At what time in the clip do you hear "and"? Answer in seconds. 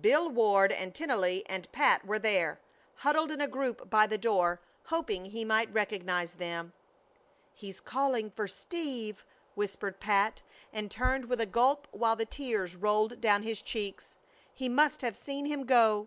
0.70-0.94, 1.48-1.72, 10.72-10.92